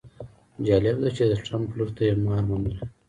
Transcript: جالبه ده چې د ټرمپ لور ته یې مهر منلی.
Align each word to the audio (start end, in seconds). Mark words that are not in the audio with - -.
جالبه 0.67 0.99
ده 1.03 1.09
چې 1.17 1.23
د 1.31 1.33
ټرمپ 1.45 1.69
لور 1.77 1.89
ته 1.95 2.01
یې 2.07 2.13
مهر 2.23 2.43
منلی. 2.47 2.75